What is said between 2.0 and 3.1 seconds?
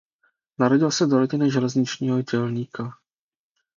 dělníka.